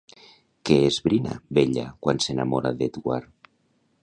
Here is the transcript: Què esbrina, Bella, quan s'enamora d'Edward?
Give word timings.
Què 0.69 0.77
esbrina, 0.85 1.37
Bella, 1.59 1.85
quan 2.07 2.25
s'enamora 2.27 2.77
d'Edward? 2.81 3.35